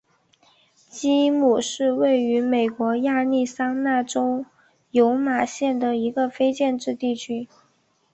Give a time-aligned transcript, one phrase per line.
[0.89, 4.43] 基姆是位于美国亚利桑那州
[4.89, 7.47] 尤马县的一个非建制地区。